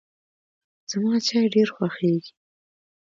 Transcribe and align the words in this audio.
زما 0.91 1.13
چای 1.27 1.45
ډېر 1.55 1.69
خوښیږي. 1.75 2.31